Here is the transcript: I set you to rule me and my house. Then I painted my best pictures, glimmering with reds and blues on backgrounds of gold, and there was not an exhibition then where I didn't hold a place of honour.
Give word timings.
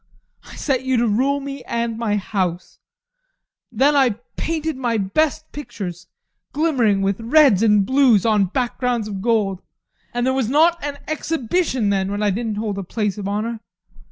I 0.45 0.55
set 0.55 0.83
you 0.83 0.97
to 0.97 1.07
rule 1.07 1.39
me 1.41 1.63
and 1.65 1.95
my 1.95 2.15
house. 2.15 2.79
Then 3.71 3.95
I 3.95 4.15
painted 4.35 4.75
my 4.75 4.97
best 4.97 5.51
pictures, 5.51 6.07
glimmering 6.53 7.03
with 7.03 7.19
reds 7.19 7.61
and 7.61 7.85
blues 7.85 8.25
on 8.25 8.45
backgrounds 8.45 9.07
of 9.07 9.21
gold, 9.21 9.61
and 10.11 10.25
there 10.25 10.33
was 10.33 10.49
not 10.49 10.83
an 10.83 10.97
exhibition 11.07 11.91
then 11.91 12.09
where 12.09 12.23
I 12.23 12.31
didn't 12.31 12.55
hold 12.57 12.79
a 12.79 12.83
place 12.83 13.19
of 13.19 13.27
honour. 13.27 13.59